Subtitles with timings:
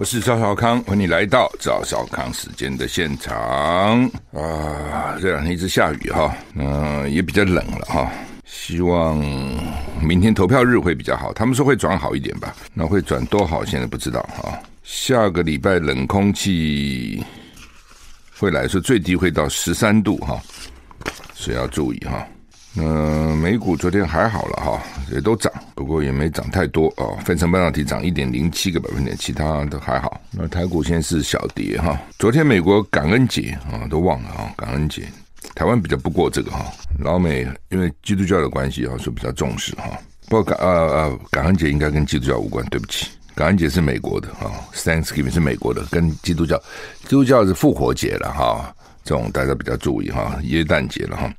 [0.00, 5.18] 我是赵少康，欢迎来到赵少康时间的现场啊！
[5.20, 8.10] 这两天一直下雨哈，嗯、也比较冷了哈。
[8.46, 9.18] 希望
[10.00, 12.56] 明天投票日会比较好，他们说会转好一点吧？
[12.72, 13.62] 那会转多好？
[13.62, 14.58] 现在不知道哈。
[14.82, 17.22] 下个礼拜冷空气
[18.38, 20.40] 会来说，最低会到十三度哈，
[21.34, 22.26] 所以要注意哈。
[22.82, 27.18] 嗯，美股昨天还好了哈，也都涨，不过也没涨太多哦。
[27.26, 30.18] 费城半导体涨一点零七个百分点，其他都还好。
[30.30, 32.00] 那台股现在是小跌哈。
[32.18, 35.02] 昨天美国感恩节啊，都忘了啊，感恩节。
[35.54, 39.90] 台湾比较不过这个哈，老美因为基督教的关系啊，所以比较重视哈。
[40.28, 46.56] 不过感呃呃感恩节应该跟基督教无关，对不起，感恩节是美国的啊，Thanksgiving 是美国的，跟基督教
[47.02, 48.74] 基督教是复活节了哈，
[49.04, 51.30] 这种大家比较注意哈，耶诞节了哈。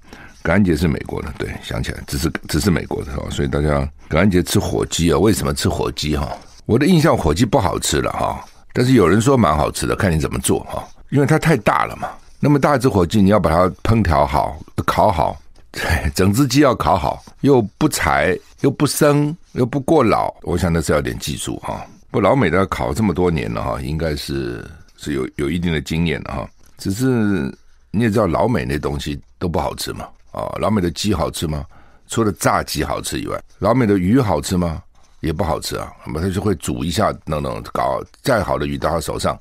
[0.44, 5.18] 感恩节是美国的，对，想起来只是只是美国的哈，所以大家感恩节吃火鸡啊？
[5.18, 6.32] 为什么吃火鸡哈？
[6.66, 12.09] 我的印象火鸡不好吃了哈，但是有人说蛮好吃的，看你怎么做哈，因为它太大了嘛。
[12.40, 15.40] 那么大只火鸡，你要把它烹调好、烤好，
[16.16, 21.85] 整只鸡要烤好，又不柴又不生又不过老，我想那是要点技术哈。
[22.10, 26.49] 不，老美的烤这么多年了哈，应该是是有有一定的经验的哈。
[26.79, 27.55] 只是
[27.91, 30.07] 你也知道，老美那东西都不好吃嘛。
[30.32, 31.65] 哦，老美的鸡好吃吗？
[32.07, 34.82] 除了炸鸡好吃以外，老美的鱼好吃吗？
[35.21, 35.91] 也不好吃啊。
[36.05, 39.40] 那么他就会煮一下，等等，搞再好的鱼到他手上，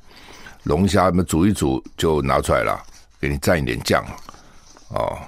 [0.64, 2.80] 龙虾那么煮一煮就拿出来了，
[3.20, 4.04] 给你蘸一点酱。
[4.90, 5.18] 哦，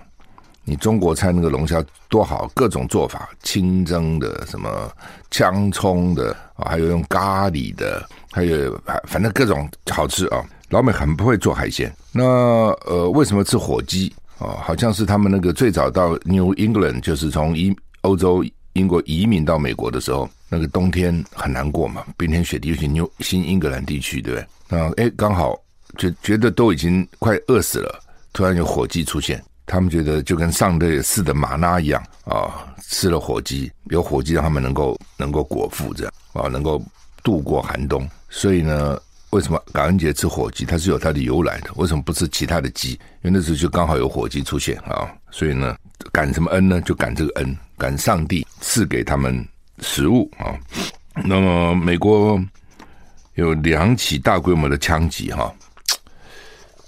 [0.64, 4.91] 你中国菜那个龙虾多好，各种做法，清蒸的，什么
[5.30, 12.22] 姜葱的、还有用咖喱的，还有反正各种好吃啊、老美很不会做海鲜，那
[12.86, 14.14] 呃，为什么吃火鸡？
[14.42, 24.46] 哦，好像是他们那个最早到 New England，就是从移欧洲英国移民到美国的时候，那个冬天很难过嘛，冰天雪地，尤其 New 新英格兰地区，对不对？
[24.68, 25.56] 那哎，刚好
[25.96, 28.00] 就觉得都已经快饿死了，
[28.32, 36.82] 突然有火鸡出现，他们觉得就跟上帝似的玛纳一样啊、吃了火鸡，有火鸡让他们能够能够果腹这样啊、能够
[37.22, 38.98] 度过寒冬，所以呢。
[39.32, 40.66] 为什么感恩节吃火鸡？
[40.66, 41.70] 它是有它的由来的。
[41.76, 42.91] 为什么不吃其他的鸡？
[42.93, 45.75] 因为那时候就刚好有火鸡出现啊，所以呢，
[46.12, 46.82] 感什么恩呢？
[46.82, 49.43] 就感这个恩，感上帝赐给他们
[49.81, 50.53] 食物啊。
[51.25, 52.38] 那么美国
[53.37, 55.50] 有两起大规模的枪击哈，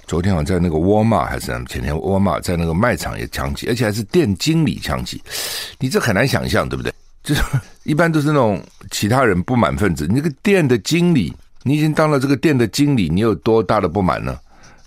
[0.07, 5.19] 昨天好像在那个沃尔玛还是前天沃尔玛在那个卖场也枪击，而且还是店经理枪击。
[5.79, 6.93] 你这很难想象，对不对？
[7.23, 7.43] 就是
[7.85, 11.35] 一般都是那种其他人不满分子，你这个店的经理。
[11.67, 14.39] 你已经当了这个店的经理，你有多大的不满呢？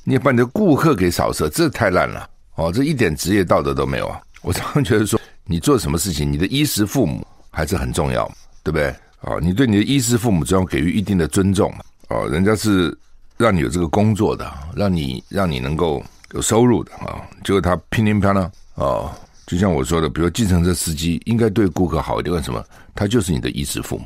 [0.04, 2.72] 你把你的顾客给扫射，这太烂了哦！
[2.72, 4.22] 这一点职业道德都没有啊！
[4.42, 8.26] 我常常觉得说，你做什么事情，你的衣食父母还是很重要，
[8.64, 8.96] 对不对？
[9.22, 11.74] 哦，你对你的衣食父母总要给予一定的尊重
[12.10, 12.30] 哦。
[12.30, 12.96] 人家是
[13.38, 16.02] 让你有这个工作的，让你让你能够
[16.34, 17.20] 有收入的啊。
[17.44, 19.12] 结果他乒乒乓乓哦，
[19.48, 22.64] 就像我说的，比如计程车司机应该对顾客好一点，为什么？
[22.96, 24.06] 他就是你的衣食父母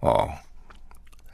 [0.00, 0.28] 哦。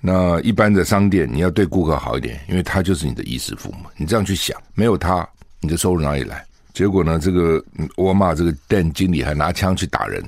[0.01, 3.85] 那一般的商店，你要对顾客好一点，因为他就是你的衣食父母。
[3.97, 5.29] 你这样去想，没有他，
[5.61, 6.45] 你的收入哪里来？
[6.73, 7.19] 结果呢？
[7.19, 7.63] 这个
[7.97, 10.25] 沃尔玛这个店经理还拿枪去打人，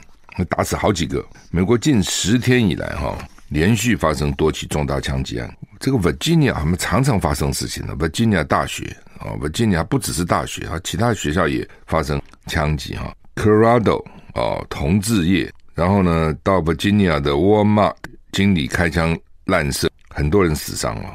[0.49, 1.25] 打死好几个。
[1.51, 3.17] 美国近十天以来，哈，
[3.49, 5.57] 连续发生多起重大枪击案。
[5.81, 13.15] 这个 Virginia 他们常常发生事情的，Virginia 大学啊，Virginia 不只是大学啊，其他学校也发生枪击哈。
[13.37, 17.91] Colorado 哦，同志业，然后呢，到 Virginia 的沃尔玛
[18.33, 19.17] 经理开枪。
[19.47, 21.09] 烂射，很多人死伤了。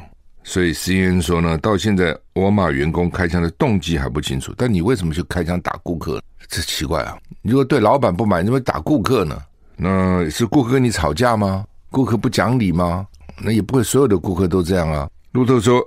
[0.44, 4.54] 所以 CNN 说呢，到现在沃尔玛员工开枪的动机还不清楚。
[4.56, 6.22] 但你为什么去开枪打顾客？
[6.48, 7.18] 这奇怪啊！
[7.42, 9.38] 如果对老板不满，你怎么打顾客呢？
[9.76, 11.66] 那是顾客跟你吵架吗？
[11.90, 13.06] 顾客不讲理吗？
[13.42, 15.08] 那也不会所有的顾客都这样啊。
[15.32, 15.82] 路透说，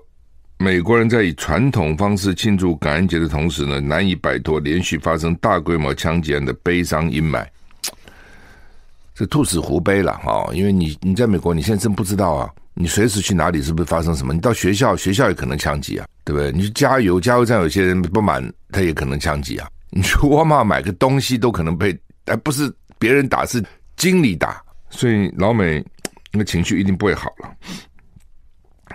[0.59, 7.44] 美国人在以传统方式庆祝感恩节的同时呢，难以摆脱连续发生大规模枪击案的悲伤阴霾。
[9.22, 14.34] 这兔死狐悲了哈，因为你你在美国，你现在真不知道啊，你随时去哪里是不是发生什么？
[14.34, 16.51] 你到学校，学校也可能枪击啊，对不对？
[16.51, 19.69] 你去加油，加油站有些人不满，他也可能枪击啊。
[19.94, 21.95] 你去沃尔玛买个东西都可能被，
[22.25, 23.63] 而不是别人打，是
[23.95, 24.60] 经理打，
[24.90, 25.86] 所以老美
[26.31, 27.56] 那个情绪一定不会好了。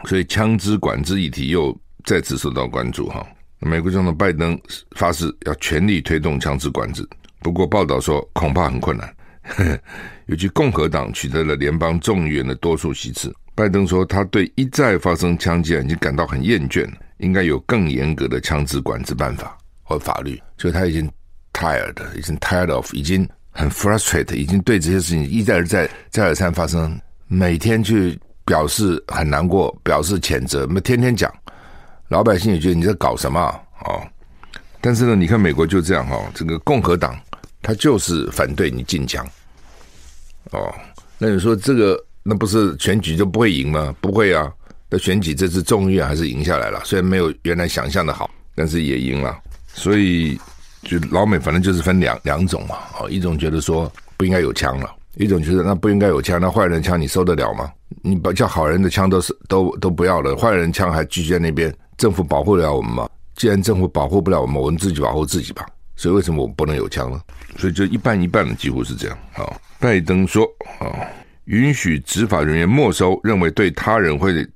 [0.06, 1.72] 所以枪支管制议题又
[2.04, 3.24] 再次受到关注哈。
[3.60, 4.60] 美国总统拜登
[4.96, 7.08] 发誓要全力推动枪支管制，
[7.38, 9.08] 不过报道说恐怕很困难。
[10.26, 16.88] 尤其共和党取得了联邦众议院的多数席次，拜登说他对一再发生枪击案已经感到很厌倦，
[17.18, 19.56] 应该有更严格的枪支管制办法。
[19.88, 20.42] 或法律。
[20.58, 21.08] 所以他已经
[21.52, 31.32] tired，已经 tired of，已经很 frustrated，已经对这些事情一再而再、再而三发生，每天去表示很难过，表示谴责，那天天讲，
[32.08, 33.60] 老百姓也觉得你在搞什么啊？
[33.84, 34.02] 哦，
[34.80, 37.16] 但是呢，你看美国就这样哈，这个共和党
[37.66, 39.26] 他就是反对你禁枪，
[40.52, 40.72] 哦，
[41.18, 43.92] 那你说这个那不是选举就不会赢吗？
[44.00, 44.48] 不会啊，
[44.88, 49.36] 那选举这次众议院还是赢下来了，虽然没有原来想象的好，但是也赢了，
[49.74, 50.38] 所以
[50.84, 54.88] 就老美反正就是分两两种嘛，哦，一种觉得说不应该有枪了。
[55.16, 57.72] 一种觉得那不应该有枪，那坏人枪你收得了吗？
[58.02, 63.08] 你把叫好人的枪都是都都不要了，坏人枪还聚在那边，政府保护得了我们吗？
[63.34, 65.66] 既然政府保护不了我们，我们自己保护自己吧。
[65.96, 67.20] 所以为什么我不能有枪呢？
[67.58, 69.18] 所以就一半一半的，几乎是这样。
[69.32, 70.46] 好，拜登说
[70.78, 70.92] 啊，
[71.46, 74.46] 允许执法人员没收认为对他人会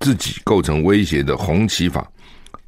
[0.00, 2.06] 自己构成威胁的红旗法，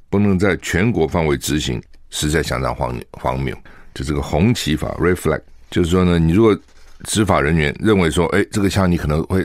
[0.08, 3.54] 不能在全国范围执行，实在相当荒荒谬。
[3.94, 5.40] 就这个红旗法 （red flag），
[5.70, 6.56] 就是说呢，你如果
[7.04, 9.44] 执法人员认为说：“哎，这个枪你可能会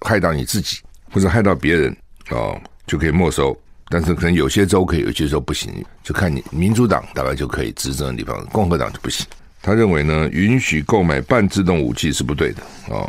[0.00, 0.78] 害到你自己，
[1.10, 1.96] 或者害到别人
[2.30, 3.56] 哦，就可以没收。
[3.92, 5.70] 但是可能有些州可以，有些州不行，
[6.02, 9.26] 就看你民主党大概就可以执政的地方，共和党就不行。
[9.60, 13.06] 他认为呢，允许购买半自动武器是不对的哦，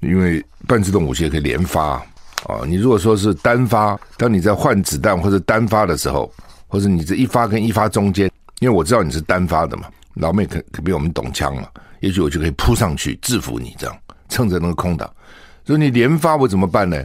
[0.00, 1.96] 因为半自动武器也可以连发
[2.44, 2.66] 哦。
[2.68, 6.30] 你如果说是单发，当你在换子弹或者单发的时候，
[6.68, 11.66] 或者你这一发跟一发中间，因为我知道你是单发的嘛，老美可可比我们懂枪嘛。”
[12.00, 13.96] 也许我就可以扑上去制服你，这样
[14.28, 15.10] 趁着那个空档。
[15.64, 17.02] 所以你连发我怎么办呢？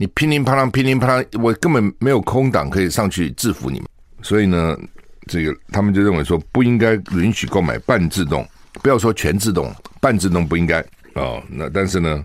[0.00, 3.88] 你乒铃乓啷，乒铃乓啷，我根本没有空档可以上去制服你们。
[4.22, 4.78] 所以呢，
[5.26, 10.80] 这个他们就认为说不应该允许购买半自动，不要说全自动，半自动不应该
[11.14, 11.42] 哦。
[11.50, 12.24] 那但是呢，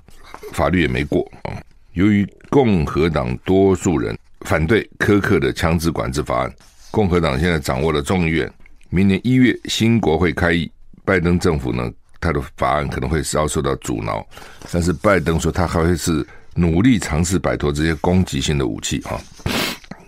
[0.51, 1.53] 法律也没过哦。
[1.93, 6.53] 由于共和党多数人反对苛刻的枪支管制法案，
[6.91, 8.51] 共和党现在掌握了众议院，
[8.91, 10.71] 明年一月新国会开议，
[11.03, 14.23] 拜登政府呢，他的法案可能会遭受到阻挠，
[14.71, 16.25] 但是拜登说他还会是
[16.55, 19.19] 努力尝试摆脱这些攻击性的武器哈。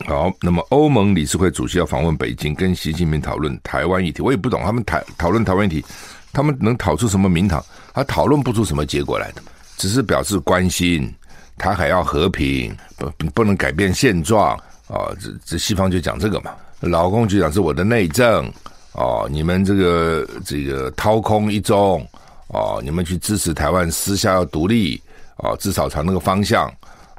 [0.06, 4.21] 好，那么欧盟理事会主席要访问北京，跟习近平讨论台湾议题。
[4.21, 5.86] 我也不懂他们谈讨论台湾议题，
[6.31, 7.63] 他们能讨出什么名堂？
[7.94, 9.42] 他讨论不出什么结果来的，
[9.77, 11.12] 只是表示关心，
[11.57, 14.56] 他还要和平，不不能改变现状
[14.88, 15.09] 啊。
[15.19, 16.51] 这这西方就讲这个嘛，
[16.81, 18.51] 老共就讲是我的内政。
[18.91, 22.07] 哦，你们这个这个掏空一中，
[22.48, 25.01] 哦，你们去支持台湾私下要独立，
[25.37, 26.67] 啊，至少朝那个方向，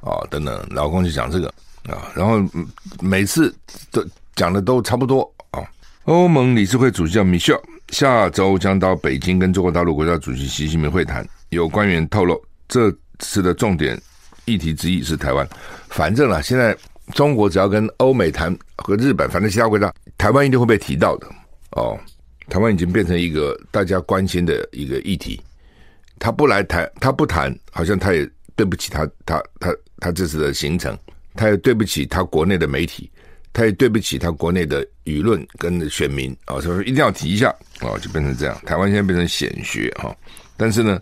[0.01, 1.49] 啊，等等，老公就讲这个
[1.89, 2.41] 啊，然后
[3.01, 3.55] 每次
[3.91, 4.05] 都
[4.35, 5.63] 讲的都差不多啊。
[6.05, 11.27] 欧盟理事会主席叫米歇尔，下周将到北京跟中国大陆国家主席习近平会谈。
[11.51, 14.01] 有官员透露，这次的重点
[14.45, 15.49] 议题之一是台湾。
[15.89, 16.77] 反正啊，现在
[17.13, 21.27] 中国只要跟欧美谈和日本，反正其他国家，台湾一定会被提到的。
[21.73, 21.99] 哦，
[22.49, 25.41] 台湾已经变成一个大家关心的一个议题。
[26.19, 30.97] 他不来谈，他不谈，好像他也对不起他，他他他这次的行程，
[31.35, 33.11] 他也对不起他国内的媒体，
[33.53, 37.49] 他也对不起他国内的舆论跟选民啊，所以说一定要提一下
[37.81, 38.59] 啊，就变成这样。
[38.65, 40.15] 台湾现在变成显学哈，
[40.57, 41.01] 但是呢，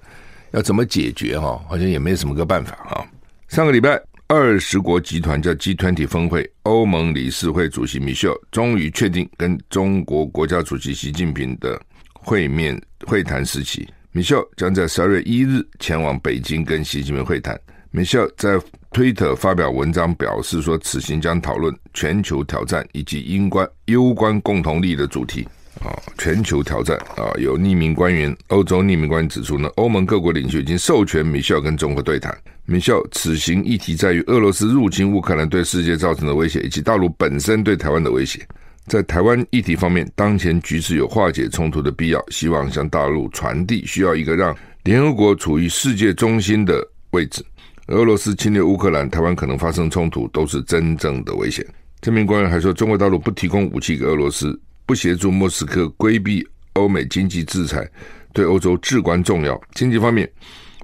[0.53, 3.05] 要怎么解决哈，好像也没什么个办法啊。
[3.49, 4.01] 上个礼拜。
[4.27, 11.79] 二十国集团叫 G20 峰会，欧盟理事会主席米歇尔终于确定跟中国国家主席习近平的
[12.15, 13.87] 会面会谈时期。
[14.15, 17.61] 米歇尔将在十二月一日前往北京跟习近平会谈。
[17.91, 18.57] 米歇尔在
[18.93, 25.49] 推特发表文章表示说，此行将讨论全球挑战以及英关攸关共同利益的主题。
[25.83, 27.35] 啊，全球挑战啊！
[27.41, 32.33] 有匿名官员，欧洲匿名官员指出呢，欧盟各国领袖已经授权米歇尔跟中国对谈。
[32.67, 38.47] 米歇尔此行议题在于俄罗斯入侵乌克兰对世界造成的威胁，以及大陆本身对台湾的威胁。
[38.87, 47.45] 在台湾议题方面，当前局势有化解冲突的必要，希望向大陆传递需要一个让联合国处于世界中心的位置。
[47.89, 51.67] 俄罗斯侵略乌克兰，台湾可能发生冲突，都是真正的危险。
[52.01, 54.61] 这名官员还说，中国大陆不提供武器给俄罗斯。
[54.87, 57.91] 不协助莫斯科规避欧美经济制裁，
[58.35, 59.59] 对欧洲至关重要。
[59.73, 60.31] 经济方面，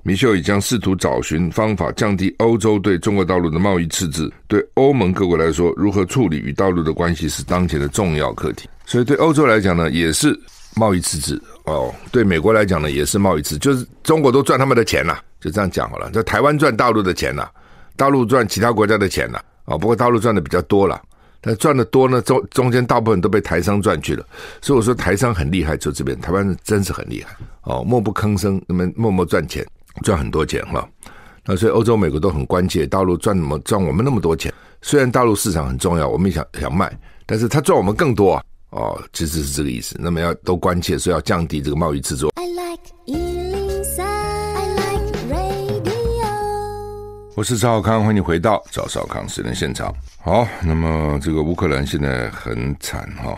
[0.02, 4.33] 米秀已将试图找寻方法降低欧洲对中国大陆的贸易赤字。
[4.49, 8.69] 对欧盟各国来说，如何处理与大陆的关系是当前的重要课题。
[8.87, 10.38] 所以对欧洲来讲呢，也是
[10.75, 11.95] 贸易赤字哦。
[12.11, 16.11] 对美国来讲呢，也是贸易赤字，就是中国都赚他们的钱了，就这样讲好了。
[16.11, 17.50] 在台湾赚大陆的钱了，
[17.97, 19.76] 大陆赚其他国家的钱了啊。
[19.76, 21.00] 不过大陆赚的比较多了。
[21.42, 24.23] 但赚的多呢，中中间大部分都被台商赚去了，
[24.61, 29.66] 所以我说台商很厉害，就这边台湾真是很厉害哦，默不吭声，那么默默赚钱，
[30.02, 30.88] 赚很多钱哈。
[31.44, 34.52] 那所以欧洲、美国都很关切，大陆赚什么赚我们那么多钱？
[34.82, 36.90] 虽然大陆市场很重要，我们也想想卖，
[37.26, 38.42] 但是他赚我们更多啊！
[38.70, 39.97] 哦，其实是这个意思。
[39.99, 42.30] 那么要都关切，所以要降低这个贸易制作。
[42.37, 45.90] I like 103, I like radio
[47.35, 49.92] 我是赵少康，欢迎回到赵少康私人现场。
[50.23, 53.37] 好，那么这个乌克兰现在很惨哈，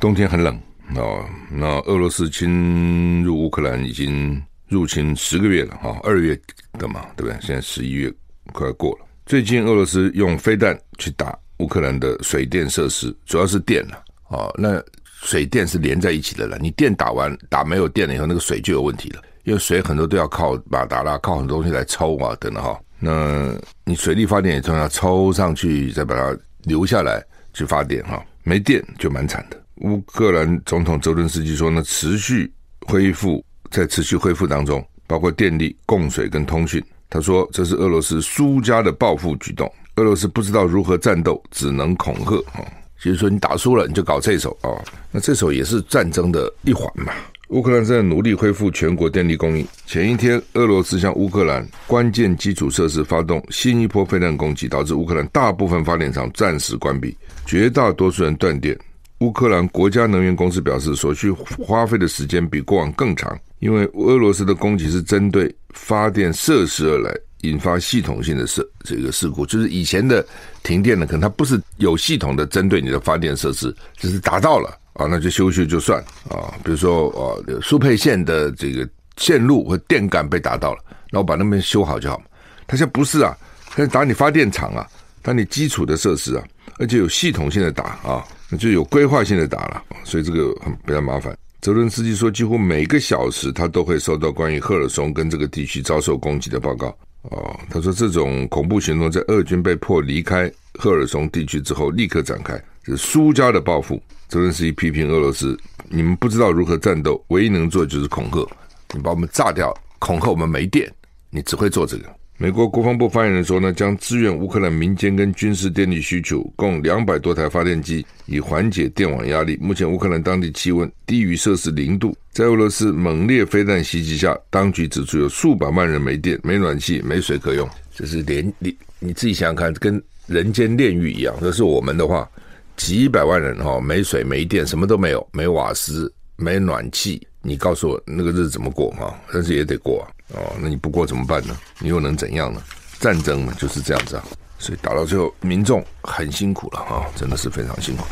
[0.00, 0.58] 冬天很冷
[0.96, 1.24] 哦。
[1.50, 6.38] 那俄罗斯侵入乌克兰已经入侵十个月了哈，二月
[6.78, 7.38] 的嘛，对不对？
[7.40, 8.12] 现在十一月
[8.52, 9.06] 快要过了。
[9.26, 14.52] 最近俄罗斯用飞弹去打乌克兰的水电设施，主要是电了哦。
[14.58, 14.82] 那
[15.22, 19.22] 水电是连在一起的了，你电打完打没有电了以后，那个水就有问题了。
[19.44, 22.80] 因为水很多都要靠马达啦，靠很多东西来抽啊，等等哈。
[22.98, 23.54] 那
[23.84, 28.24] 你水力发电也重要，抽上去再把它留下来去发电哈。
[28.42, 29.62] 没电就蛮惨的。
[29.82, 32.50] 乌克兰总统泽伦斯基说呢，持续
[32.86, 33.44] 恢复，
[33.74, 36.82] 在持续恢复当中，包括电力、供水跟通讯。
[37.10, 39.70] 他说这是俄罗斯输家的报复举动。
[39.96, 42.64] 俄罗斯不知道如何战斗，只能恐吓啊。
[43.00, 44.70] 就是说你打输了，你就搞这手啊。
[45.10, 47.12] 那这手也是战争的一环嘛。
[47.48, 49.64] 乌克兰正在努力恢复全国电力供应。
[49.86, 58.76] 前一天，俄罗斯向乌克兰关键基础设施发动新一波飞弹攻击，导致乌克兰大部分发电厂暂时关闭，绝大多数人断电。
[59.18, 69.46] 乌克兰国家能源公司表示，所需花费的时间比过往更长，因为俄罗斯的攻击是针对发电设施而来，引发系统性的事这个事故。
[69.46, 70.22] 就是以前的
[70.62, 74.68] 停电呢，可能它不是有系统的针对你的发电设施，只是达到了。
[74.92, 76.52] 啊，那就修修就算啊。
[76.62, 82.22] 比如说，啊，输配线的这个线路和电杆被打到了，那我把那边修好就好。
[82.66, 83.34] 他现在不是啊，
[83.70, 84.86] 他打你发电厂啊，
[85.22, 86.44] 打你基础的设施啊，
[86.78, 89.82] 而且有系统性的打啊，那就有规划性的打了。
[90.04, 91.34] 所以这个很比较麻烦。
[91.64, 96.94] 泽伦斯基说，几乎每个小时他都会收到关于赫尔松跟这个地区遭受攻击的报告。
[97.22, 103.98] 哦，他说这种恐怖行动在俄军被迫离开赫尔松地区之后立刻展开，是输家的报复。
[104.28, 108.46] 泽伦斯基批评俄罗斯，你们不知道如何战斗，唯一能做就是恐吓，
[108.92, 110.92] 你把我们炸掉，恐吓我们没电，
[111.30, 112.04] 你只会做这个。
[112.44, 119.56] 美国国防部发言人说呢，将支援乌克兰民间跟军事电力需求，共两百多台发电机，以缓解电网压力。
[119.62, 127.66] 目前乌克兰当地气温低于摄氏零度，在俄罗斯猛烈飞弹袭击下，当局指出有数百万人没电、没暖气、没水可用。
[127.94, 131.34] 这是连你你自己想想看，跟人间炼狱一样。
[131.40, 132.28] 这是我们的话。
[132.76, 139.14] 几百万人哈，没水没电，什么都没有，没瓦斯，没暖气，你告诉我那个日子怎么过哈？
[139.30, 141.54] 但是也得过啊，哦，那你不过怎么办呢？
[141.78, 142.60] 你又能怎样呢？
[142.98, 144.24] 战争嘛就是这样子啊，
[144.58, 148.04] 所以打到最后，民众很辛苦了哈，真的是非常辛苦。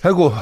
[0.00, 0.32] 台股，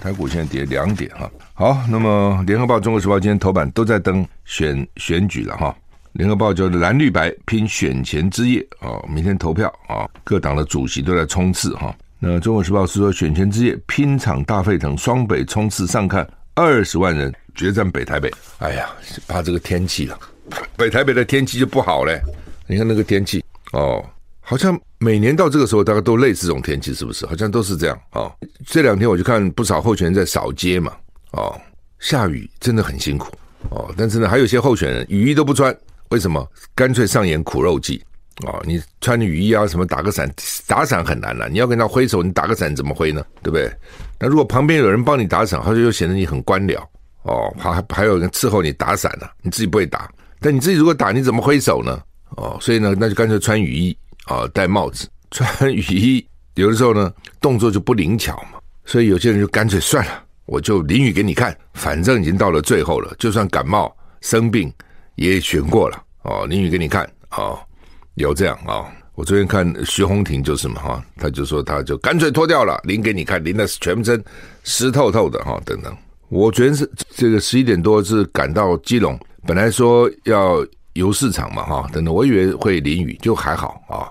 [0.00, 1.30] 台股现在跌两点哈。
[1.52, 5.76] 好，那么联合报、中国时报今天头版都在登选选举了哈。
[6.12, 11.94] 联合报叫蓝绿白拼选前之夜啊，明天投票啊，各党的主席都在冲刺哈。
[12.18, 18.30] 那《中国时报》是说，选前之夜拼场大沸腾，双北冲刺上看二十万人决战北台北。
[18.58, 18.88] 哎呀，
[19.26, 20.18] 怕这个天气了，
[20.76, 22.20] 北台北的天气就不好嘞。
[22.66, 24.04] 你看那个天气哦，
[24.40, 27.26] 好像每年到这个时候，大概都类似这种天气，是不是？
[27.26, 28.32] 好像都是这样哦。
[28.66, 30.92] 这两天我就看不少候选人在扫街嘛，
[31.32, 31.60] 哦，
[31.98, 33.30] 下雨真的很辛苦
[33.70, 33.92] 哦。
[33.96, 35.76] 但是呢，还有些候选人雨衣都不穿，
[36.10, 36.46] 为什么？
[36.74, 38.02] 干脆上演苦肉计。
[38.42, 40.28] 哦，你穿雨衣啊，什么打个伞，
[40.66, 43.24] 打伞很难了，你要跟他挥手，你打个伞怎么挥呢？
[43.42, 43.72] 对不对？
[44.18, 46.76] 那如果旁边有人帮你打伞，好像又显得你很官僚。
[47.22, 50.10] 哦，还还有人伺候你打伞呢，你自己不会打。
[50.40, 52.02] 但你自己如果打，你怎么挥手呢？
[52.36, 55.08] 哦，所以呢，那就干脆穿雨衣啊，哦，戴帽子。
[55.30, 58.58] 穿雨衣有的时候呢，动作就不灵巧嘛。
[58.84, 64.70] 所以有些人就干脆算了，我就淋雨给你看，反正已经到了最后了，就算感冒生病
[65.14, 66.02] 也选过了。
[66.22, 67.58] 哦，淋雨给你看哦。
[68.14, 74.22] 有这样啊、我昨天看徐宏庭就是嘛哈，他就说他就干脆脱掉了，淋给你看，淋的全身
[74.62, 75.92] 湿透透的哈，等等。
[76.28, 84.06] 我昨天是这个十一点多是赶到基隆，本来说要游市场嘛哈，等等，我以为会淋雨，就还好啊，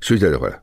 [0.00, 0.60] 休息就回来。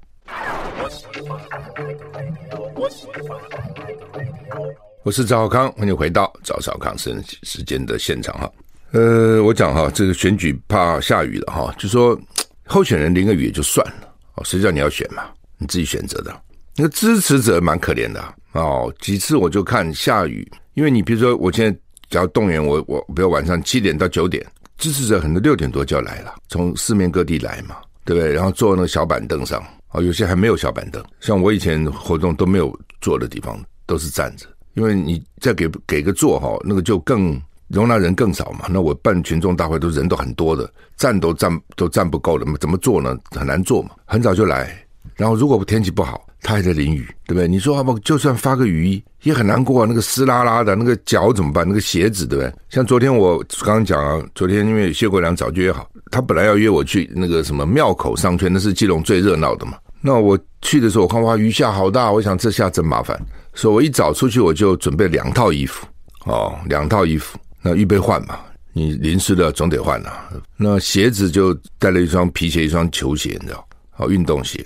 [5.03, 8.49] 我是赵少康，欢迎回到赵少康时时间的现场哈。
[8.91, 12.17] 呃，我讲哈，这个选举怕下雨了哈，就说。
[12.65, 15.23] 候选人淋个雨也就算了哦，谁叫你要选嘛？
[15.57, 16.41] 你自己选择的。
[16.75, 21.79] 那个支持者蛮可怜的哦，几次我就看下雨，因为你比如说，我现在
[22.09, 24.45] 只要动员我，我比如晚上七点到九点，
[24.77, 28.33] 支持者很多六点多就要来了，从四面各地来嘛，对不对？
[28.33, 37.39] 然后坐那个小板凳上，哦，有些还没有小板凳，像我以前活动都没有坐的地方，都是站着，因为你再给给个座哈，那个就更。
[37.67, 38.65] 容纳人更少嘛？
[38.69, 42.55] 那我办群众大会都人都很多的，站都站都站不够了嘛？
[42.59, 43.17] 怎么坐呢？
[43.31, 43.91] 很难坐嘛。
[44.05, 44.71] 很早就来，
[45.15, 47.47] 然后如果天气不好，他还在淋雨，对不对？
[47.47, 51.67] 你说好不，就算发个雨衣也很难过啊，那个湿拉拉的，那个脚怎么办？
[51.67, 52.53] 那个鞋子，对不对？
[52.69, 59.73] 像昨天我刚刚讲啊，昨天因为谢国良早就约好，他本来要约我去那个什么庙口商圈，那是基隆最热闹的嘛。
[60.01, 63.19] 那我去的时候，我看哇，雨下好大，我想这下真麻烦，
[63.55, 65.83] 所以我一早出去我就准备两套衣服
[66.25, 68.39] 哦，两套衣服，那预备换嘛。
[68.77, 70.11] 你淋湿了总得换呐、
[70.57, 73.67] 那鞋子就带了一双皮鞋，一双球鞋，你知道？
[73.89, 74.63] 好，运动鞋。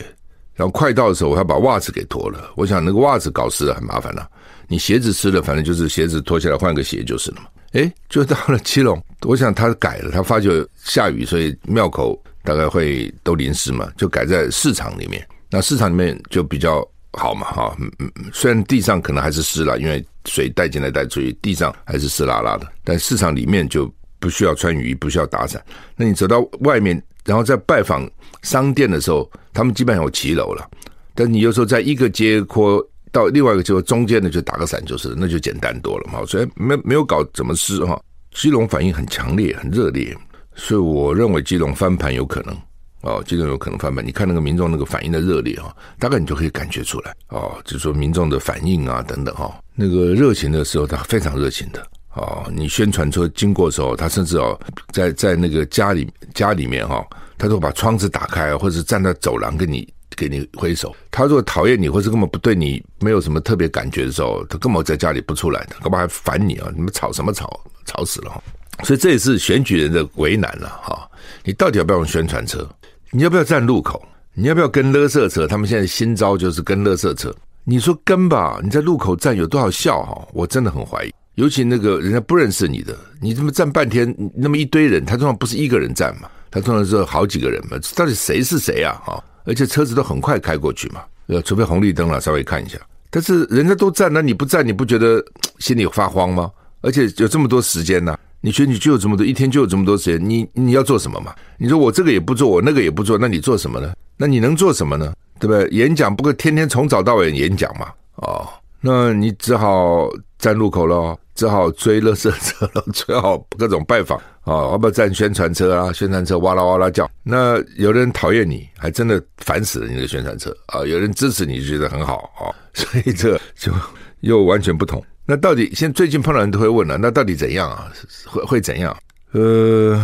[0.55, 2.51] 然后快到的时候，我还把袜子给脱了。
[2.55, 4.29] 我想那个袜子搞湿了很麻烦了、啊。
[4.67, 7.43] 你鞋子湿了，反正就是鞋子脱下来换个鞋就是了嘛。
[7.73, 15.23] 诶，就到了七龙，我想他改了，他发觉下雨，所以庙口大概会都淋湿嘛，就改在市场里面。
[15.51, 22.65] 那市场里面就比较好嘛，哈，嗯嗯，虽然地上可能还是湿了，因为水带进来带出去，地上还是湿拉拉的。
[22.83, 25.61] 但市场里面就不需要穿雨衣，不需要打伞。
[25.97, 27.01] 那你走到外面。
[27.25, 28.09] 然后在拜访
[28.41, 30.67] 商店的时候，他们基本上有骑楼了。
[31.13, 36.25] 但你有时候在一个街廓到另外一个街廓中间的，就打个伞就是，那就简单多了嘛。
[36.25, 38.01] 所以没没有搞怎么湿哈。
[38.31, 40.15] 基隆反应很强烈，很热烈，
[40.55, 42.57] 所以我认为基隆翻盘有可能
[43.01, 44.05] 哦，基隆有可能翻盘。
[44.05, 51.85] 你看那个民众那个反应的热烈哈，大概你就可以感觉出来哦，就是说民众的反应啊等等哈，那个热情的时候，他非常热情的。
[52.15, 54.59] 哦，你宣传车经过的时候，他甚至哦，
[54.91, 59.87] 在在那个家里家里面哈、哦，他都把窗子打开，或者站在走廊跟你
[60.17, 60.93] 给你挥手。
[61.11, 66.69] 他如果讨厌你，或是根本不对你没有什么特别感觉的时候，他根本在家里不出来的，干嘛还烦你啊？
[66.75, 67.61] 你们吵什么吵？
[67.85, 68.43] 吵死了！
[68.83, 71.09] 所以这也是选举人的为难了哈。
[71.43, 72.67] 你到底要不要用宣传车？
[73.11, 73.99] 你要不要站路口？
[74.35, 75.47] 你要不要跟垃圾车？
[75.47, 77.33] 他们现在新招就是跟垃圾车。
[77.63, 80.27] 你说跟吧，你在路口站有多少效哈？
[80.31, 81.11] 我真的很怀疑。
[81.33, 89.01] 尤其那个人家不认识你的，你这么站半天，那么一堆人，他通常不是一个人站嘛，他通常是好几个人嘛，到底谁是谁啊？
[89.03, 92.77] 哈，而且车子都很快开过去嘛，呃，除非红绿灯了，稍微看一下。
[93.09, 95.23] 但是人家都站，那你不站，你不觉得
[95.57, 96.51] 心里发慌吗？
[96.81, 101.33] 而且有这么多时间呢、你选举就有这么多，一天就有这么多时间，你你要做什么嘛？
[101.57, 103.93] 你说我这个也不做，我那个也不做，那你做什么呢？
[104.17, 105.13] 那你能做什么呢？
[105.39, 105.67] 对不对？
[105.69, 108.47] 演讲不过天天从早到晚演讲嘛，哦，
[108.81, 111.17] 那你只好站路口喽。
[111.35, 115.93] 只好追垃圾车了，最好各种拜访啊，要不站宣传车啊？
[115.93, 117.09] 宣传车哇啦哇啦叫。
[117.23, 120.85] 那有的人讨厌你，还真的烦死了你的宣传车啊！
[120.85, 122.51] 有人支持你，就觉得很好啊。
[122.73, 123.71] 所以这就
[124.19, 125.01] 又完全不同。
[125.29, 127.87] 那到底现在最近碰到人都会问了，那到底怎样啊？
[128.25, 128.97] 会会怎样？
[129.33, 130.03] 呃，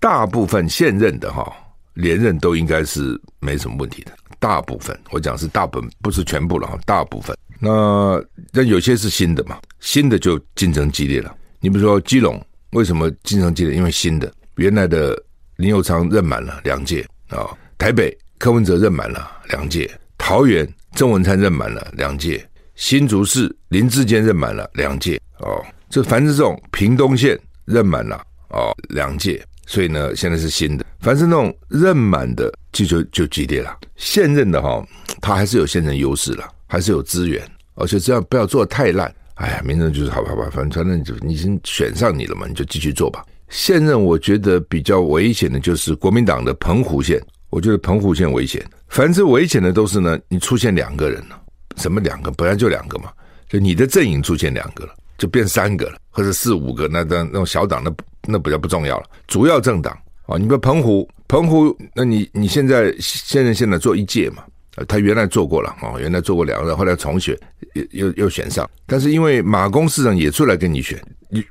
[0.00, 1.46] 大部分现任的哈
[1.92, 4.10] 连任都应该是没什么问题的。
[4.40, 7.36] 大部分我讲是大部分，不是全部了哈，大部分。
[7.60, 11.32] 那那有些是新的嘛，新的就竞争激烈了。
[11.60, 13.76] 你比如说基隆，为什么竞争激烈？
[13.76, 15.16] 因为新的，原来的
[15.54, 17.46] 林佑昌任满了两届啊，
[17.78, 25.64] 台北柯文哲任满了两届，桃园郑文灿任满了两届，新竹市林志坚任满了两届哦。
[25.88, 28.16] 这凡是这种屏东县任满了
[28.48, 30.84] 哦两届，所以呢现在是新的。
[31.00, 33.76] 凡是那种任满的，就就就激烈了。
[33.96, 34.88] 现任的哈、哦，
[35.20, 36.48] 他还是有现任优势了。
[36.66, 37.40] 还是有资源，
[37.74, 39.14] 而且这样不要做得太烂。
[39.34, 43.24] 哎呀，民众就是好吧好吧，反正反正就你已经选上你了嘛，你就继续做吧。
[43.48, 48.64] 现任我觉得比较危险的就是国民党的澎湖县，我觉得澎湖县危险。
[48.88, 51.40] 凡是危险的都是呢，你出现两个人了，
[51.76, 52.30] 什么两个？
[52.32, 53.10] 本来就两个嘛，
[53.48, 57.92] 就你的阵营出现两个了，就变三个了，或者四五个，那那那种小党那
[58.26, 59.06] 那比较不重要了。
[59.26, 64.44] 主要政党啊，你比如澎湖，澎湖，那你你现在现任现在做一届嘛。
[64.88, 67.38] 他原来做过了哦，原来做过两个，后来重选，
[67.74, 68.68] 又又又选上。
[68.86, 71.00] 但是因为马公市长也出来跟你选，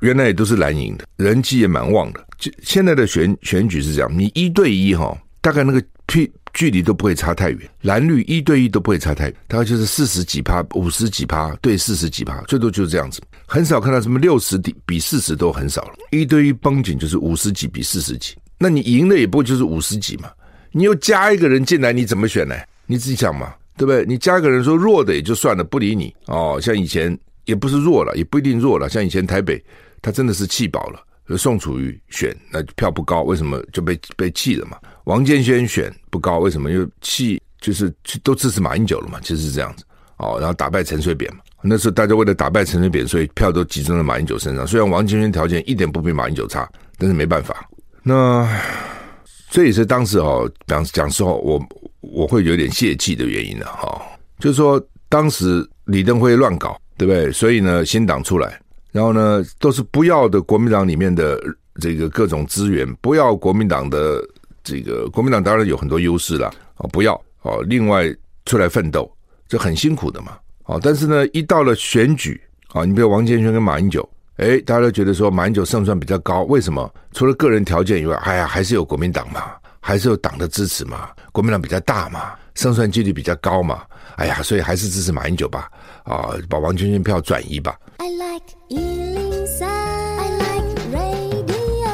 [0.01, 2.21] 原来也都是蓝营的，人气也蛮旺的。
[2.38, 15.95] 就现在的选选举是这样，你一对一哈，大概那个 P 距离都不会差太远，蓝绿一对一都不会差太远，大概就是四十几趴、五十几趴对四十几趴，最多就是这样子，很少看到什么六十比四十都很少了。
[16.11, 20.29] 一对一绷紧就是五十几比四十几，那你赢了也不会就是五十几嘛？
[20.71, 22.55] 你又加一个人进来，你怎么选呢？
[22.85, 24.05] 你自己想嘛，对不对？
[24.05, 26.59] 你加一个人说弱的也就算了，不理你哦。
[26.61, 28.89] 像以前也不是弱了，也不一定弱了。
[28.89, 29.63] 像以前台北，
[30.01, 30.99] 他真的是气饱了，
[31.38, 34.77] 宋楚瑜选那票不高，为什么就被被弃了嘛？
[35.05, 37.41] 王建煊选不高，为什么又弃？
[37.59, 39.19] 就是都支持马英九了嘛？
[39.21, 39.86] 其实是这样子
[40.17, 40.38] 哦。
[40.39, 44.67] 然后打败陈水扁嘛，那时候大家为了打败陈水扁，所以票都集中在马英九身上。
[44.67, 47.69] 虽然王建煊条件一点不比马英九差，但是没办法。
[48.03, 48.47] 那
[49.49, 51.62] 这也是当时哦，讲讲实话我。
[52.05, 53.99] 我会有点泄气的原因了哈，
[54.38, 57.31] 就是说当时李登辉乱搞，对不对？
[57.31, 58.59] 所以呢，新党出来，
[58.93, 61.41] 然后呢，都是不要的国民党里面的
[61.82, 64.23] 这个各种资源，不要国民党的
[64.63, 68.06] 这个国民党当然有很多优势了啊，不要哦，另外
[68.45, 69.12] 出来奋斗，
[69.47, 70.38] 这很辛苦的嘛。
[70.65, 76.93] 啊，但是呢，一到了选举啊，你比如王建勋跟马英九，哎，大家都觉得说马英九胜算比较高，为什么？
[77.13, 83.82] 除了个人条件以外，哎呀，还是有国民党嘛，还是有党的支持嘛，国民党比较大嘛，胜算几率比较高嘛，
[84.17, 85.67] 哎呀，所以还是支持马英九吧，
[86.03, 87.75] 啊，把王建勋票转移吧。
[87.99, 91.89] I like 103, I like radio.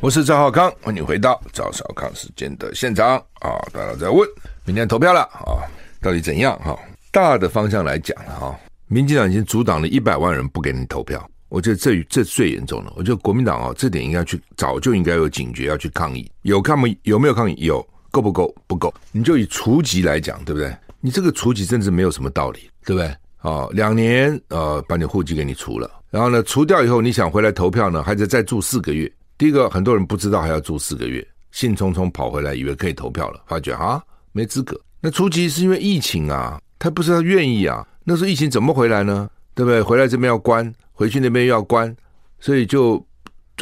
[0.00, 3.58] 我是赵少康，欢迎回到赵少康时间的现场啊！
[3.72, 4.28] 大家在问，
[4.64, 5.66] 明天投票了啊，
[6.00, 6.58] 到底怎样？
[6.60, 6.78] 哈，
[7.10, 12.92] 大的方向来讲哈，民进党已经阻挡了一百万人不给你投票，我觉得这这最严重了。
[12.96, 16.30] 我觉得国民党啊，这点应该去早就应该有警觉，要去抗议。
[16.42, 17.54] 有抗议有没有抗议？
[17.58, 18.54] 有，够不够？
[18.66, 18.92] 不够。
[19.10, 20.74] 你就以除籍来讲，对不对？
[21.00, 23.14] 你这个除籍真的是没有什么道理，对不对？
[23.44, 29.10] 啊，两年呃，把你户籍给你除了，然后呢，除掉以后你想回来投票呢，还得再住四个月。
[29.36, 34.02] 第一个，很多人不知道还要住四个月，兴冲冲跑回来，以为可以投票了，发觉啊
[34.32, 34.80] 没资格。
[34.98, 37.86] 那初期是因为疫情啊，他不是他愿意啊。
[38.02, 39.28] 那时候疫情怎么回来呢？
[39.54, 39.82] 对不对？
[39.82, 41.94] 回来这边要关，回去那边又要关，
[42.40, 43.04] 所以就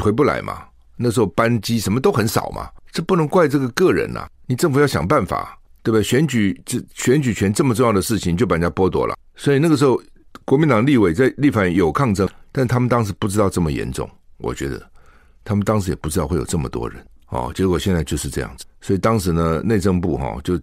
[0.00, 0.62] 回不来嘛。
[0.96, 6.02] 那时候班机什么都很少嘛，这不能怪这个个人呐、你政府要想办法，对不对？
[6.04, 10.00] 选举这选举权这么重要的事情就把人家剥夺了，所以那个时候
[10.44, 14.80] 国民党立委在立法院有抗争，但他们当时不知道这么严重，我觉得。
[15.42, 18.64] 他们当时也不知道会有这么多人哦，结果现在就是这样子。
[18.80, 20.56] 所以当时呢，内政部哈就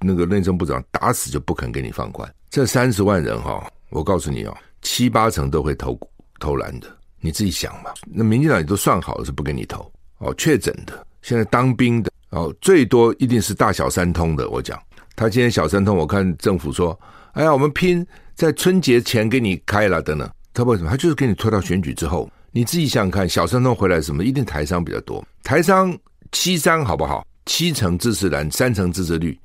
[0.00, 2.30] 那个内政部长打死就不肯给你放宽。
[2.50, 5.98] 这三十万人哈，我告诉你哦，七八成都会投
[6.38, 6.86] 投蓝的。
[7.20, 10.34] 你自己想嘛，那民进党也都算好了是不给你投哦。
[10.36, 14.50] 确诊的，现在当兵的哦，最多一定是大小三通的。
[14.50, 14.78] 我讲，
[15.14, 16.98] 他今天小三通，我看政府说，
[17.32, 20.30] 哎呀，我们拼在春节前给你开了等等。
[20.52, 20.90] 他为什么？
[20.90, 22.30] 他就是给你拖到选举之后。
[22.52, 24.24] 你自己想想看，小三通回来什么？
[24.24, 25.22] 一定台商比较多。
[25.42, 25.94] 台商
[26.32, 27.26] 七三好不好？
[27.44, 29.38] 七成支持蓝，三成支持绿，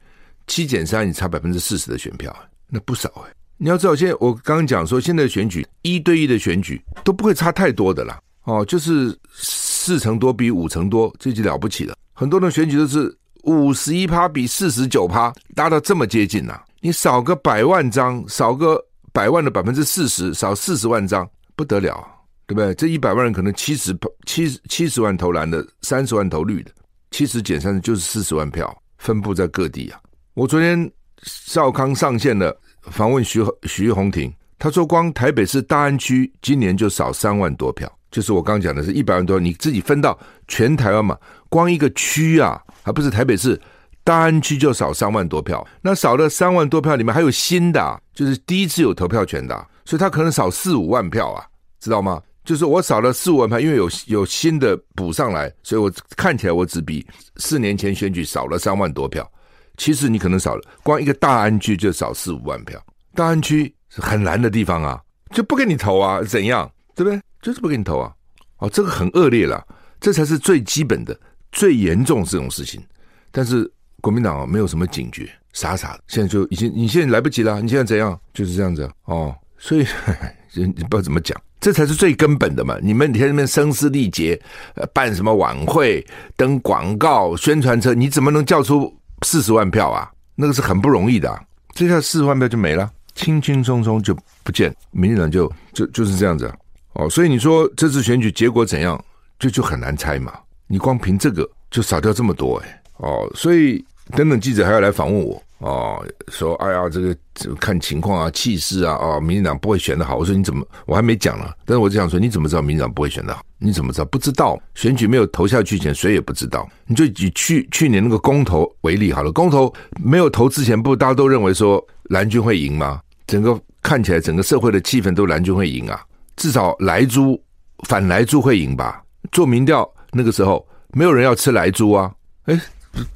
[0.47, 2.33] 七减三，你差百分之四十的选票，
[2.67, 3.33] 那不少哎。
[3.57, 8.19] 你要知道，现在我刚刚讲说，现在选举一对一的选举都不会差太多的啦。
[8.43, 11.95] 哦，就是四成多比五成多，这就了不起了。
[12.13, 16.59] 很多的选举都是五十一趴比四十九趴，拉到这么接近呐。
[16.81, 22.05] 你少个百万张，少个百万的百分之四十，少四十万张，不得了。
[22.47, 22.75] 对不对？
[22.75, 26.71] 这一百万人可能七十七七十万投蓝的，三十万投绿的，
[27.09, 29.97] 七十减三十就是四十万票，分布在各地啊。
[30.33, 30.91] 我昨天
[31.23, 41.17] 少康上线了，访问徐徐宏庭，他说光台北市大安区今年就少三万多票，就是我刚刚讲的是一百万多，你自己分到全台湾嘛，
[41.47, 43.57] 光一个区啊，还不是台北市
[44.03, 51.45] 大安区就少三万多票，那少了三万多票里面还有新的，就是第一次有投票权的，所以他可能少四五万票啊，
[51.79, 52.21] 知道吗？
[52.43, 57.05] 就是我少了四五万票，因为有有新的补上来，所以我看起来我只比
[57.37, 59.29] 四年前选举少了三万多票。
[59.77, 62.83] 其实你可能少了，光一个大安区就少四五万票。
[63.13, 64.99] 大安区是很难的地方啊，
[65.31, 66.69] 就不给你投啊，怎样？
[66.95, 67.21] 对不对？
[67.41, 68.11] 就是不给你投啊。
[68.57, 69.65] 哦，这个很恶劣了，
[69.99, 71.17] 这才是最基本的、
[71.51, 72.83] 最严重这种事情。
[73.31, 78.19] 但是国民党，没有什么警觉，傻傻的，现在就已经，你现在来不及了，你现在怎样？
[78.33, 79.33] 就是这样子哦。
[79.57, 79.85] 所以
[80.53, 81.39] 你不知道怎么讲。
[81.59, 82.75] 这才是最根本的嘛！
[82.81, 84.41] 你们天天那边声嘶力竭，
[84.73, 86.03] 呃，办什么晚会、
[86.35, 90.11] 登广告、宣传车，你怎么能叫出四十万票啊？
[90.33, 91.39] 那个是很不容易的啊。
[91.75, 96.51] 这下四十万票就没了，轻轻松松就不见，民进党就就就是这样子。
[96.93, 98.99] 哦，所以你说这次选举结果怎样，
[99.37, 100.33] 就就很难猜嘛。
[100.65, 102.81] 你光凭这个就少掉这么多哎。
[102.97, 103.85] 哦，所以
[104.15, 105.41] 等等记者还要来访问我。
[105.59, 107.15] 哦，说哎呀，这个
[107.59, 110.17] 看情况啊，气势啊，哦，民进党不会选得好。
[110.17, 111.45] 我说你怎么，我还没讲呢。
[111.65, 113.43] 但是我就想说，你怎么知道民进党不会选得好？
[113.59, 114.05] 你怎么知道？
[114.05, 116.67] 不知道，选举没有投下去前，谁也不知道。
[116.87, 119.71] 你就以去去年那个公投为例好了，公投
[120.03, 122.99] 没有投之前，不大家都认为说蓝军会赢吗？
[123.27, 126.01] 整个看起来，整个社会的气氛都蓝军会赢啊，
[126.37, 127.39] 至少莱猪
[127.87, 129.03] 反莱猪会赢吧？
[129.31, 132.11] 做民调那个时候，没有人要吃莱猪啊，
[132.45, 132.59] 哎，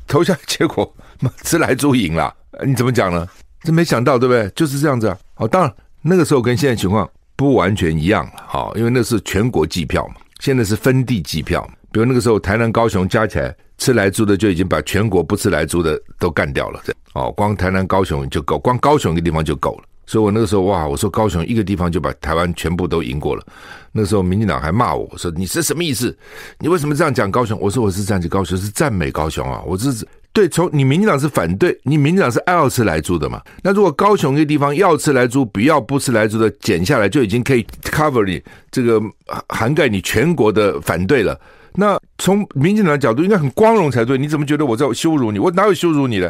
[0.07, 0.93] 投下结果。
[1.43, 2.33] 吃来猪赢了，
[2.65, 3.27] 你怎么讲呢？
[3.61, 4.49] 这没想到，对不对？
[4.49, 5.17] 就是这样子啊。
[5.33, 8.31] 好，当然那个时候跟现在情况不完全一样了。
[8.45, 11.67] 好，因为那是全国计票嘛，现在是分地计票。
[11.91, 16.81] 比如那个时候，台南、高雄加起来吃来猪的就已经把全国不吃来猪的都干掉了。
[17.13, 19.83] 哦，光台南、高雄就够，光高雄一个地方就够了。
[20.05, 23.45] 所以我那个时候哇，我说高雄一个地方就把台湾全部都赢过了。
[23.91, 26.15] 那时候民进党还骂我，我说你是什么意思？
[26.59, 27.57] 你为什么这样讲高雄？
[27.61, 30.07] 我说我是赞美高雄，是赞美高雄啊，我是。
[30.33, 33.41] 对，从你民进党是反对，你民进党是爱要吃来猪的嘛？
[33.63, 39.01] 那如果高雄一个地方要吃来猪，不要不吃来猪的减下来，就已经可以 cover 你这个
[39.47, 41.39] 涵盖你全国的反对了。
[41.73, 45.39] 那从民进党的角度应该很光荣才对，你怎么觉得我在羞辱你？
[45.39, 46.29] 我哪有羞辱你呢？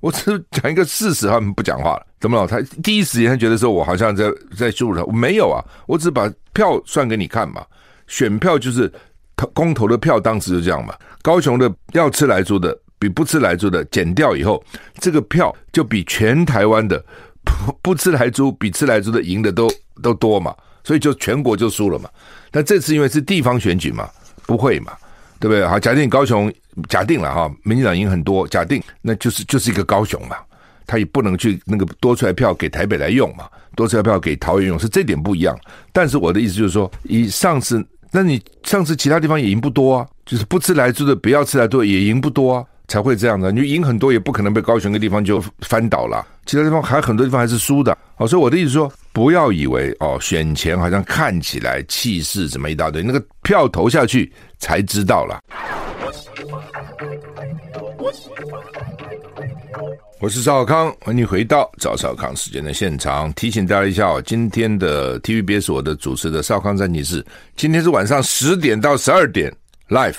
[0.00, 2.46] 我只是讲一个事实，他们不讲话了，怎么了？
[2.46, 4.24] 他第一时间他觉得说我好像在
[4.56, 7.64] 在羞辱他，我没有啊，我只把票算给你看嘛。
[8.08, 8.92] 选票就是
[9.36, 10.92] 投公投的票，当时就这样嘛。
[11.22, 14.62] 高雄的要吃莱猪的，比不吃莱猪的减掉以后，
[15.00, 17.02] 这个票就比全台湾的
[17.44, 19.70] 不不吃莱猪比吃莱猪的赢的都
[20.02, 22.10] 都多嘛，所以就全国就输了嘛。
[22.50, 24.08] 但这次因为是地方选举嘛，
[24.46, 24.92] 不会嘛。
[25.38, 25.66] 对不对？
[25.66, 26.50] 好，假定高雄
[26.88, 30.38] 假定了哈，民进党赢很多，假定那就是就是一个高雄嘛，
[30.86, 35.58] 他也不能去那个多出来票给台北来用嘛，多出来票给桃园用，是这点不一样。
[35.92, 43.50] 但是我的意思就是说，以上次，那你上次其他地方也赢不多啊，就是不吃来猪的，不要吃来猪也赢不多啊，才会这样的。
[43.50, 47.96] 你赢很多也不可能被高雄一个地方就翻倒了，其他地方还很多地方还是输的。
[48.16, 48.92] 哦，所以我的意思说。
[49.16, 55.42] 不要以为哦，选前好像看起来气势什么一大堆，那个票投下去才知道了。
[57.98, 58.60] 我喜欢
[60.18, 63.30] 我是赵少康，欢迎回到赵少康时间的现场。
[63.34, 67.24] 提醒大家一下哦，今天的 TVBS 我的主持的少康战情室，
[67.54, 69.54] 今天是晚上十点到十二点
[69.90, 70.16] live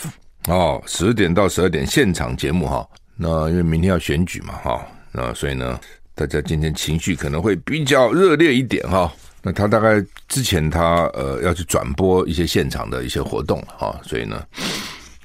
[0.47, 2.87] 哦，十点到十二点现场节目哈。
[3.15, 5.79] 那因为明天要选举嘛哈，那所以呢。
[6.19, 14.43] 大家今天情绪可能会比较热烈一点哈，那他大概之前他呃要去转播一些现场的一些活动哈，所以呢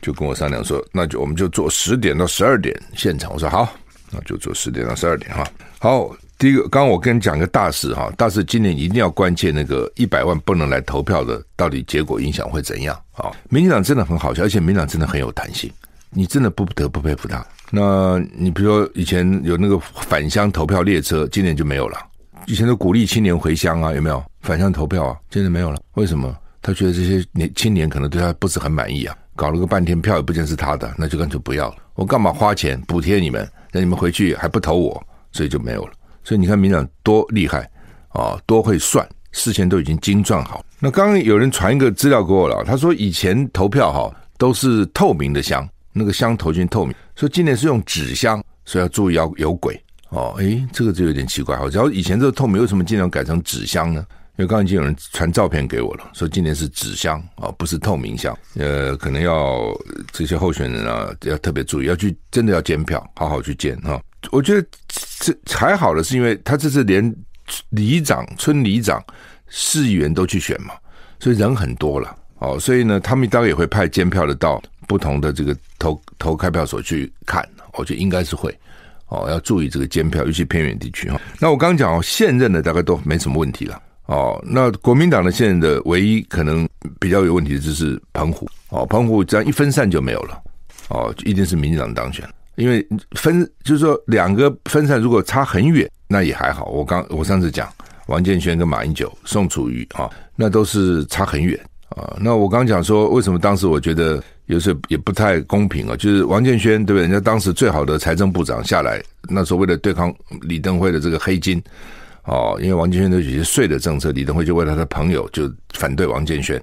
[0.02, 3.32] 就跟我商量说，那就我们就做十点到十二点现场。
[3.32, 3.72] 我说好，
[4.12, 5.44] 那就做十点到十二点哈。
[5.78, 13.30] 好，第一个，刚刚我跟你讲个大事哈，大事今年一定要关切那个一百万不能来投票的，到底结果影响会怎样啊？
[13.48, 15.70] 民进党真的很好笑，而且民进党真的很有弹性，
[16.10, 17.44] 你真的不得不佩服他。
[17.70, 21.98] 那你比如说以前有那个返乡投票列车，今年就没有了。
[22.46, 25.16] 以前都鼓励青年回乡啊，有没有返乡投票啊？
[25.30, 25.80] 今年没有了。
[25.94, 26.36] 为什么？
[26.60, 31.76] 他觉得这些年青年可能对他不是很满意啊，搞了个半天票也不见是他的，那就干脆不要了。
[31.94, 35.92] 我干嘛花钱补贴你们，那你们回去还不投我，所以就没有了。
[36.22, 37.68] 所以你看民党多厉害
[38.10, 40.64] 啊，多会算，事前都已经精算好。
[40.78, 45.68] 那刚刚有人传一个资料给我了，他说以前投票哈都是透明的箱。
[45.94, 50.34] 那个箱投进透明，所以今年是用纸箱，所以要注意要有鬼哦。
[50.38, 51.54] 诶，这个就有点奇怪。
[51.54, 54.02] 好，然后以前这个透明为什么今年改成纸箱呢？
[54.42, 58.36] 为刚刚已经有人传照片给我了，说今年是纸箱哦，不是透明箱。
[58.56, 59.74] 呃，可能要
[60.12, 64.00] 这些候选人啊要特别注意，要去真的要监票，好好去监哈。
[64.30, 64.66] 我觉得
[65.18, 67.14] 这还好的是因为他这次连
[67.70, 69.02] 里长、村里长、
[69.48, 70.74] 市议员都去选嘛，
[71.18, 72.58] 所以人很多了哦。
[72.60, 74.62] 所以呢，他们当然也会派监票的到。
[74.88, 78.54] 不同的这个投投开票所去看，我觉得应该是会
[79.06, 81.18] 哦，要注意这个监票，尤其偏远地区哈。
[81.38, 84.42] 那我刚刚讲哦，现任的大概都没什么问题了哦。
[84.46, 86.68] 那国民党的现任的唯一可能
[87.00, 90.40] 比较有问题的就是澎湖哦，澎湖这样一分散就没有了
[90.88, 96.66] 哦，一定是民进党当选，因为分就是说两个分散如果差很远，那也还好。
[96.66, 97.68] 我刚我上次讲
[98.06, 101.58] 王建煊跟马英九、宋楚瑜啊，那都是差很远
[101.90, 102.16] 啊。
[102.20, 104.22] 那我刚讲说为什么当时我觉得。
[104.46, 107.02] 有时候也不太公平啊，就是王建煊对不对？
[107.02, 110.12] 人家当时最好的财政部长下来，那时候为了对抗
[110.42, 111.62] 李登辉的这个黑金，
[112.24, 116.62] 哦，因为王建煊都有些税的政策，李登辉就为他的朋友就反对王建轩，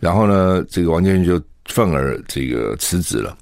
[0.00, 3.36] 然后呢，这个王建轩就愤而这个辞职了。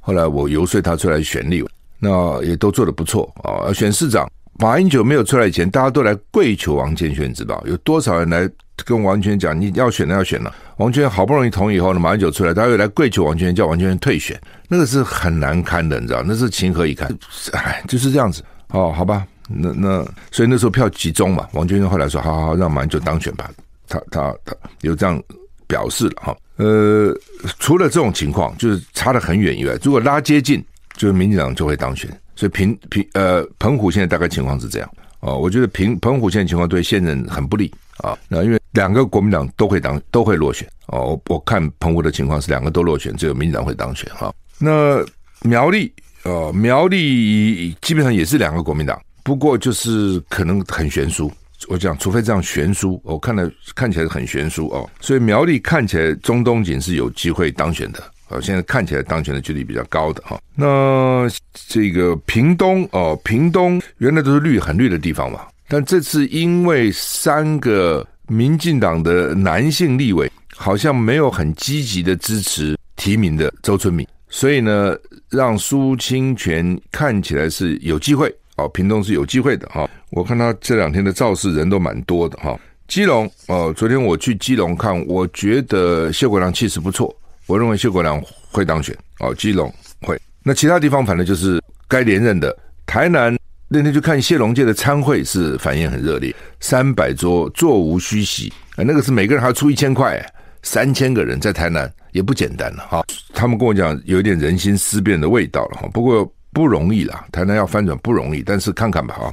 [0.00, 1.64] 后来我游说他出来选立，
[1.98, 3.72] 那也都做得不错啊。
[3.72, 8.48] 选市长，马英九没有出来以前，大家都来跪求王建轩，知道有多少人来？
[8.86, 10.50] 跟王建煊讲，你要选的要选了。
[10.78, 16.22] 王建煊好不容易同意以后呢，马英九出来，他又来跪求王建煊，叫王建煊退选，那个是很难堪的，你知道？
[16.26, 17.14] 那是情何以堪？
[17.52, 23.50] 哎，就是这样子哦，好吧，那那所以那时候票集中嘛，王建煊后来说，好好好，让马英九当选吧，
[23.88, 25.22] 他他他有这样
[25.66, 26.36] 表示了哈。
[26.56, 27.14] 呃，
[27.58, 30.64] 除了这种情况，就是差得很远以外，如果拉接近，
[30.96, 32.10] 就是民进党就会当选。
[32.36, 38.58] 所以平平呃，澎湖现在大概情况是这样哦，我觉得平澎湖现在情况对现任很不利啊，那因为。
[38.74, 44.32] 两个国民党都会当都会落选哦，我我看澎湖的情况是两个都落选，只有民进党会当选哈。
[44.60, 45.04] 那
[45.42, 51.30] 苗栗呃苗栗基本上也是两个国民党，不过就是可能很悬殊。
[51.68, 60.40] 我讲除非这样悬殊，我看了看起来很悬殊哦，所以苗栗看起来中东锦是有机会当选的啊，现在看起来当选的几率比较高的哈。
[60.54, 61.28] 那
[61.68, 68.06] 这个屏东哦，屏东原来都是绿很绿的地方嘛，但这次因为三个。
[68.30, 74.96] 民进党的男性立委好像没有很积极的支持提名的周春敏，所以呢，
[75.30, 79.88] 让苏清泉看起来是有机会哦，屏东是有机会的哈。
[80.10, 82.58] 我看他这两天的造势人都蛮多的哈。
[82.88, 87.14] 基隆哦，昨天我去基隆看，我觉得谢国梁气势不错，
[87.46, 88.20] 我认为谢国梁
[88.50, 90.20] 会当选哦，基隆会。
[90.42, 92.56] 那其他地方反正就是该连任的。
[92.86, 100.20] 台南那天去看谢龙介的参会是反应很热烈，三百桌座无虚席，那个是每个人还要出一千块，
[100.64, 103.04] 三千个人在台南也不简单了哈。
[103.32, 109.32] 他们跟我讲有一点人心思变的味道了哈，不过不容易啦，台南要翻转不容易，但是看看吧哈。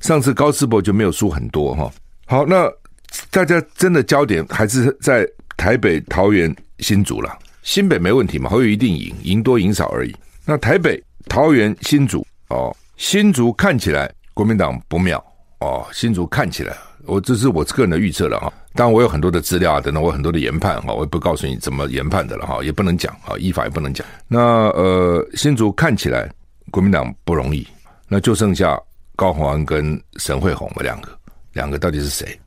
[0.00, 1.90] 上次高士博就没有输很多哈。
[2.26, 2.70] 好，那
[3.30, 5.26] 大家真的焦点还是在
[5.56, 7.36] 台北、桃园、新竹了。
[7.62, 10.14] 新北没问题嘛，侯友一定赢，赢多赢少而已。
[10.44, 15.22] 那台北、桃园、新竹哦，新竹看起来国民党不妙
[15.60, 18.52] 哦，新竹看起来，我这是我个人的预测了哈。
[18.74, 24.06] 当然我有很多的资料啊，等等，我很多的研判哈，我也不告诉你怎么研判的了哈，也不能讲啊，依法也不能讲。
[24.28, 26.30] 那呃，新竹看起来
[26.70, 27.66] 国民党不容易，
[28.08, 28.80] 那就剩下
[29.16, 31.18] 高虹安跟沈慧虹嘛两个，
[31.52, 32.38] 两个到底是谁？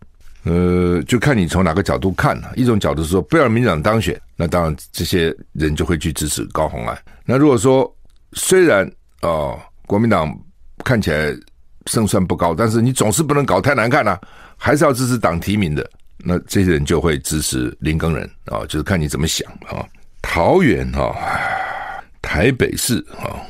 [0.44, 2.54] 呃，就看你从哪个角度看了、啊。
[2.56, 6.98] 一种角度说，不要民党当选，那当然这些人就会去支持高虹安。
[7.26, 7.96] 那如果说
[8.34, 10.36] 虽然哦，国民党
[10.84, 11.32] 看起来
[11.86, 14.20] 胜算不高，但是你总是不能搞太难看啊，
[14.58, 15.88] 还是要支持党提名的。
[16.18, 19.86] 那这些人就会支持林耕仁啊，就是看你怎么想啊。
[20.24, 21.14] 桃园、啊，
[22.22, 23.42] 台北市啊，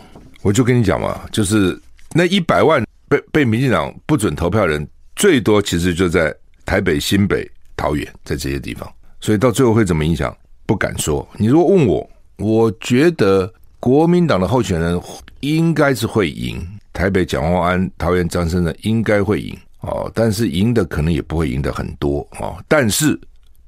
[0.41, 1.79] 我就跟你讲嘛，就是
[2.13, 6.35] 那一百万被被民进党不准投票人，最多其实就在。
[6.63, 10.33] 台北、新北、桃园，在这些地方，所以到最后会怎么影响，
[10.65, 11.27] 不敢说。
[11.37, 15.01] 你如果问我，我觉得国民党的候选人
[15.39, 22.63] 应该是会赢，台北蒋万安、桃园张善政应该会赢哦，但是赢的可能也不会赢得很多哦。
[22.67, 23.19] 但是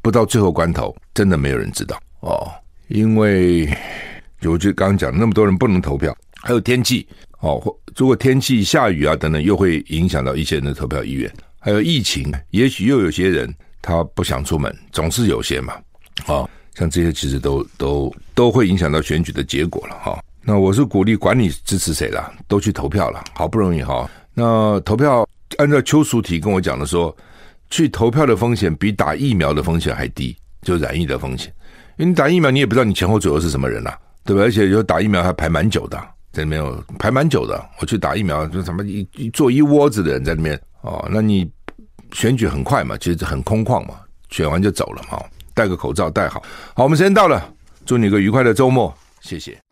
[0.02, 2.50] 不到最后关头，真的没有人知道哦，
[2.88, 3.68] 因为
[4.44, 7.08] 我就刚刚讲，那么多人不能投票，还有天气
[7.40, 7.62] 哦，
[7.96, 11.32] 如果天气下雨啊等等，又会影响到一些人的投票意愿。
[11.58, 13.52] 还有疫情，也许又有些人
[13.82, 15.74] 他不想出门，总是有些嘛，
[16.26, 16.44] 啊，
[16.76, 20.22] 像这些其实都都都会影响到选举的结果了哈。
[20.42, 24.10] 那我是鼓励管你支持谁了，都去投票了，好不容易哈。
[24.34, 25.26] 那投票
[25.58, 27.16] 按照邱淑媞跟我讲的说，
[27.70, 31.48] 去投票的风险比打疫苗的风险还低，就染疫的风险，
[31.96, 33.94] 因为你打疫苗你也不知道你前后左右是什么人呐，
[34.26, 34.42] 对吧？
[34.42, 35.98] 而且有打疫苗还排蛮久的，
[36.34, 37.63] 在里面有排蛮久的。
[37.80, 40.60] 我去打疫苗就什么一一坐一窝子的人在里面。
[40.82, 41.50] 哦，那你
[42.12, 43.96] 选举很快嘛，其实很空旷嘛，
[44.30, 46.43] 选完就走了嘛，戴个口罩戴好。
[46.76, 47.54] 好，我们时间到了，
[47.86, 49.58] 祝你个愉快的周末，谢谢。